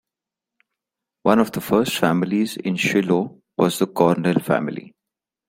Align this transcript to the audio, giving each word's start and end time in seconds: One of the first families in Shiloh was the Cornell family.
One 1.21 1.37
of 1.37 1.51
the 1.51 1.61
first 1.61 1.95
families 1.99 2.57
in 2.57 2.75
Shiloh 2.75 3.39
was 3.55 3.77
the 3.77 3.85
Cornell 3.85 4.39
family. 4.39 4.95